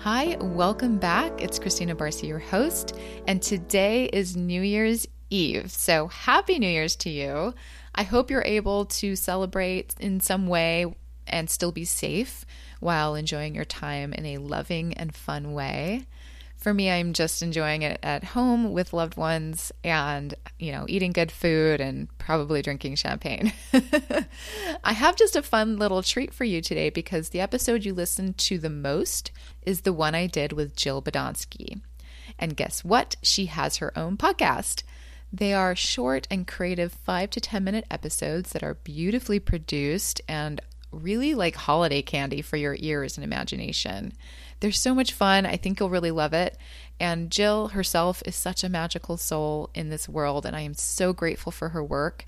[0.00, 1.42] Hi, welcome back.
[1.42, 2.96] It's Christina Barcy, your host,
[3.26, 5.70] and today is New Year's Eve.
[5.70, 7.54] So, happy New Year's to you.
[7.94, 10.94] I hope you're able to celebrate in some way
[11.26, 12.44] and still be safe
[12.78, 16.06] while enjoying your time in a loving and fun way
[16.66, 21.12] for me, I'm just enjoying it at home with loved ones and, you know, eating
[21.12, 23.52] good food and probably drinking champagne.
[24.82, 28.36] I have just a fun little treat for you today because the episode you listened
[28.38, 29.30] to the most
[29.62, 31.82] is the one I did with Jill Badonsky.
[32.36, 33.14] And guess what?
[33.22, 34.82] She has her own podcast.
[35.32, 40.60] They are short and creative five to 10 minute episodes that are beautifully produced and
[40.90, 44.12] really like holiday candy for your ears and imagination.
[44.60, 45.46] They're so much fun.
[45.46, 46.56] I think you'll really love it.
[46.98, 51.12] And Jill herself is such a magical soul in this world, and I am so
[51.12, 52.24] grateful for her work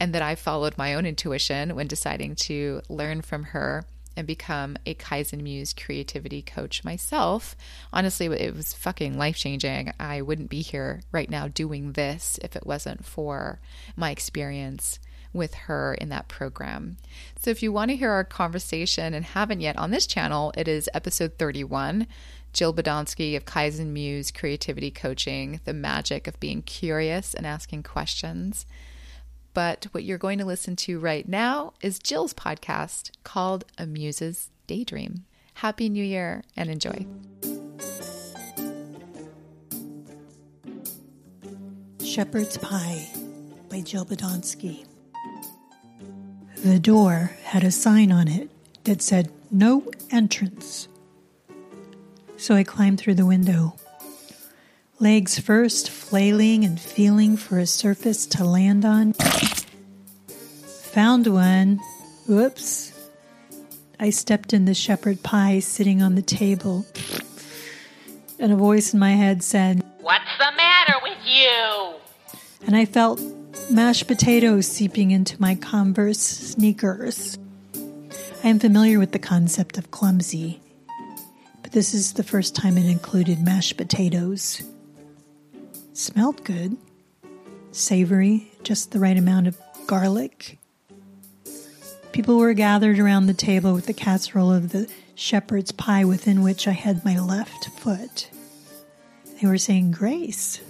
[0.00, 3.84] and that I followed my own intuition when deciding to learn from her
[4.16, 7.56] and become a Kaizen Muse creativity coach myself.
[7.92, 9.92] Honestly, it was fucking life changing.
[10.00, 13.60] I wouldn't be here right now doing this if it wasn't for
[13.96, 14.98] my experience
[15.32, 16.96] with her in that program.
[17.40, 20.68] So if you want to hear our conversation and haven't yet on this channel, it
[20.68, 22.06] is episode 31.
[22.52, 28.66] Jill Badonsky of Kaizen Muse Creativity Coaching, the magic of being curious and asking questions.
[29.54, 34.50] But what you're going to listen to right now is Jill's podcast called A Muse's
[34.66, 35.24] Daydream.
[35.54, 37.06] Happy New Year and enjoy.
[42.04, 43.08] Shepherd's Pie
[43.68, 44.87] by Jill Badonsky.
[46.64, 48.50] The door had a sign on it
[48.82, 50.88] that said, No entrance.
[52.36, 53.76] So I climbed through the window.
[54.98, 59.12] Legs first, flailing and feeling for a surface to land on.
[60.92, 61.78] Found one.
[62.26, 62.92] Whoops.
[64.00, 66.86] I stepped in the shepherd pie sitting on the table,
[68.40, 71.94] and a voice in my head said, What's the matter with you?
[72.66, 73.20] And I felt
[73.70, 77.38] mashed potatoes seeping into my Converse sneakers.
[78.42, 80.60] I am familiar with the concept of clumsy,
[81.62, 84.62] but this is the first time it included mashed potatoes.
[85.92, 86.76] Smelled good,
[87.72, 90.58] savory, just the right amount of garlic.
[92.12, 96.66] People were gathered around the table with the casserole of the shepherd's pie within which
[96.66, 98.30] I had my left foot.
[99.40, 100.60] They were saying grace.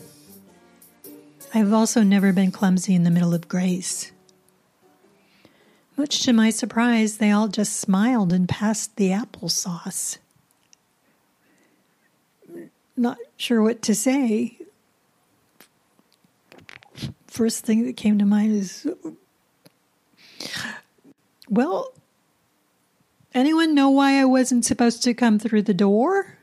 [1.54, 4.12] I've also never been clumsy in the middle of grace.
[5.96, 10.18] Much to my surprise, they all just smiled and passed the applesauce.
[12.96, 14.58] Not sure what to say.
[17.26, 18.86] First thing that came to mind is
[21.48, 21.92] well,
[23.34, 26.37] anyone know why I wasn't supposed to come through the door?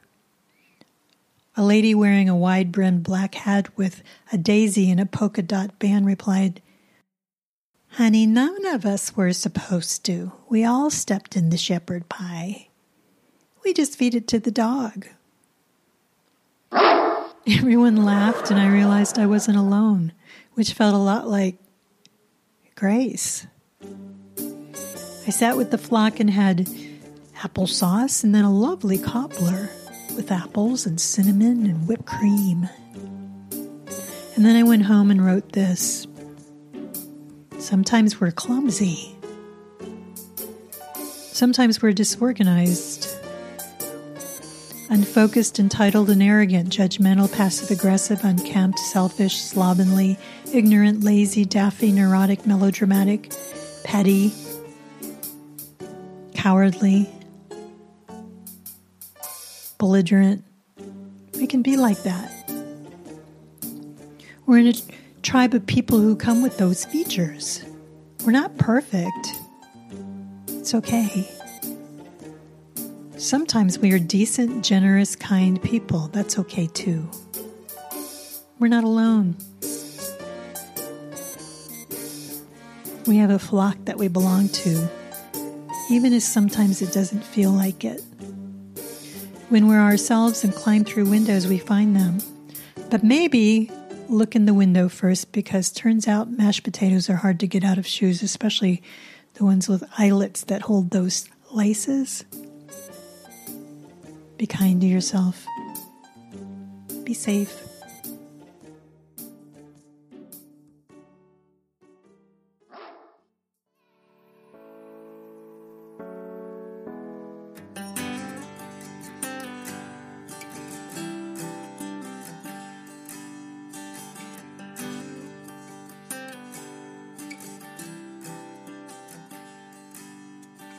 [1.58, 5.80] A lady wearing a wide brimmed black hat with a daisy and a polka dot
[5.80, 6.62] band replied,
[7.92, 10.34] Honey, none of us were supposed to.
[10.50, 12.68] We all stepped in the shepherd pie.
[13.64, 15.08] We just feed it to the dog.
[17.48, 20.12] Everyone laughed, and I realized I wasn't alone,
[20.56, 21.56] which felt a lot like
[22.76, 23.48] grace.
[24.38, 26.68] I sat with the flock and had
[27.38, 29.70] applesauce and then a lovely cobbler
[30.16, 32.70] with apples and cinnamon and whipped cream.
[34.36, 36.08] And then I went home and wrote this.
[37.58, 39.16] Sometimes we're clumsy.
[41.36, 43.10] Sometimes we're disorganized,
[44.90, 50.18] unfocused, entitled, and arrogant, judgmental, passive aggressive, unkempt, selfish, slovenly,
[50.54, 53.34] ignorant, lazy, daffy, neurotic, melodramatic,
[53.84, 54.34] petty,
[56.34, 57.10] cowardly,
[59.86, 60.44] belligerent.
[61.36, 62.32] We can be like that.
[64.48, 64.74] We're in a
[65.22, 67.64] tribe of people who come with those features.
[68.26, 69.28] We're not perfect.
[70.48, 71.30] It's okay.
[73.18, 76.08] Sometimes we are decent, generous, kind people.
[76.08, 77.08] That's okay too.
[78.58, 79.36] We're not alone.
[83.06, 84.90] We have a flock that we belong to,
[85.92, 88.02] even if sometimes it doesn't feel like it.
[89.56, 92.18] When we're ourselves and climb through windows, we find them.
[92.90, 93.72] But maybe
[94.10, 97.78] look in the window first because turns out mashed potatoes are hard to get out
[97.78, 98.84] of shoes, especially
[99.36, 102.26] the ones with eyelets that hold those laces.
[104.36, 105.48] Be kind to yourself.
[107.06, 107.75] Be safe.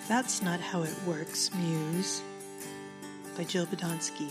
[0.09, 2.23] That's Not How It Works, Muse,
[3.37, 4.31] by Jill Badonsky.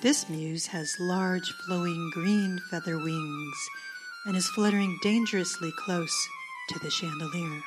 [0.00, 3.68] This muse has large, flowing green feather wings
[4.26, 6.28] and is fluttering dangerously close
[6.68, 7.62] to the chandelier.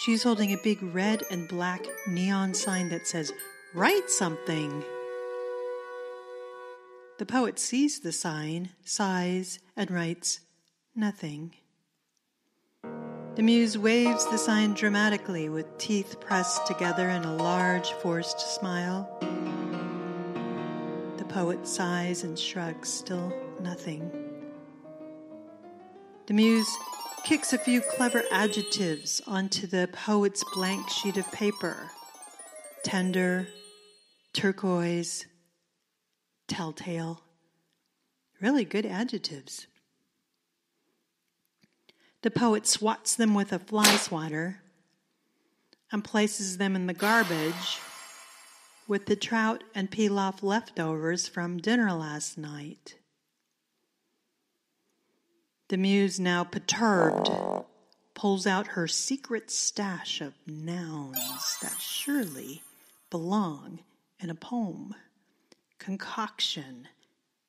[0.00, 3.32] She's holding a big red and black neon sign that says,
[3.72, 4.84] Write something.
[7.18, 10.40] The poet sees the sign, sighs, and writes,
[10.94, 11.54] Nothing.
[13.38, 19.08] The muse waves the sign dramatically with teeth pressed together in a large, forced smile.
[21.18, 24.10] The poet sighs and shrugs, still nothing.
[26.26, 26.68] The muse
[27.22, 31.92] kicks a few clever adjectives onto the poet's blank sheet of paper
[32.82, 33.46] tender,
[34.32, 35.26] turquoise,
[36.48, 37.22] telltale.
[38.40, 39.68] Really good adjectives.
[42.22, 44.60] The poet swats them with a fly swatter
[45.92, 47.78] and places them in the garbage
[48.88, 52.96] with the trout and pilaf leftovers from dinner last night.
[55.68, 57.28] The muse, now perturbed,
[58.14, 62.62] pulls out her secret stash of nouns that surely
[63.10, 63.80] belong
[64.18, 64.94] in a poem.
[65.78, 66.88] Concoction,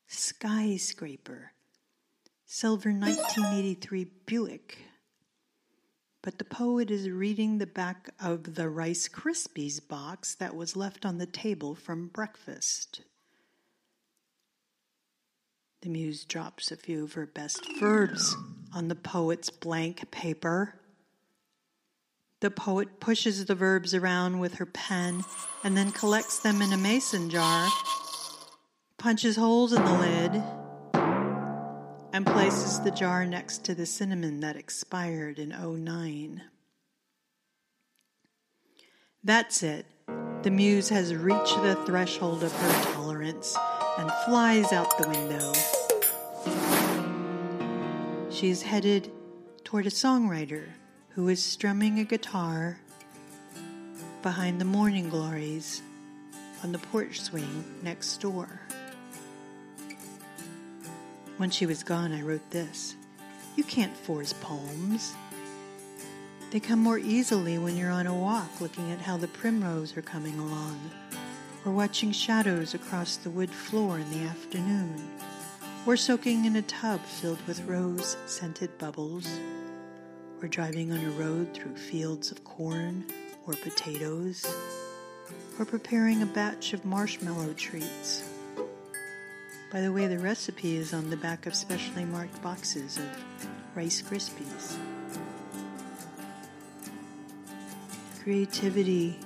[0.08, 1.54] skyscraper,
[2.52, 4.80] silver 1983 Buick.
[6.24, 11.06] But the poet is reading the back of the Rice Krispies box that was left
[11.06, 13.02] on the table from breakfast.
[15.82, 18.36] The muse drops a few of her best verbs
[18.74, 20.74] on the poet's blank paper.
[22.40, 25.24] The poet pushes the verbs around with her pen
[25.64, 27.70] and then collects them in a mason jar,
[28.98, 30.59] punches holes in the lid,
[32.20, 36.42] and places the jar next to the cinnamon that expired in 09.
[39.24, 39.86] That's it.
[40.44, 43.56] The muse has reached the threshold of her tolerance
[43.98, 45.54] and flies out the window.
[48.30, 49.10] She is headed
[49.64, 50.66] toward a songwriter
[51.12, 52.82] who is strumming a guitar
[54.24, 55.82] behind the morning glories
[56.64, 58.60] on the porch swing next door.
[61.40, 62.98] When she was gone, I wrote this
[63.56, 65.14] You can't force poems.
[66.52, 70.02] They come more easily when you're on a walk looking at how the primrose are
[70.02, 70.92] coming along,
[71.64, 75.02] or watching shadows across the wood floor in the afternoon,
[75.86, 79.40] or soaking in a tub filled with rose scented bubbles,
[80.42, 83.06] or driving on a road through fields of corn
[83.48, 84.46] or potatoes,
[85.58, 88.30] or preparing a batch of marshmallow treats.
[89.72, 93.06] By the way, the recipe is on the back of specially marked boxes of
[93.76, 94.76] Rice Krispies.
[98.24, 99.20] Creativity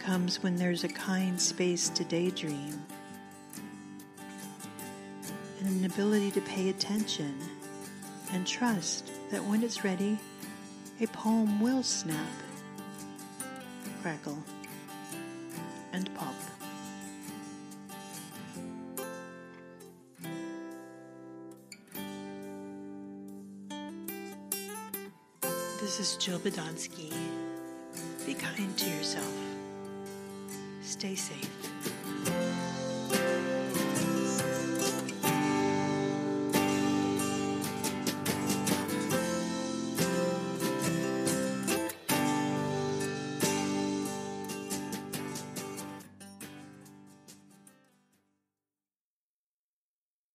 [0.00, 2.84] comes when there's a kind space to daydream
[5.60, 7.38] and an ability to pay attention
[8.32, 10.18] and trust that when it's ready,
[11.00, 12.32] a poem will snap,
[14.02, 14.42] crackle,
[15.92, 16.34] and pop.
[25.84, 27.12] This is Jill Badonsky.
[28.24, 29.34] Be kind to yourself.
[30.80, 31.93] Stay safe.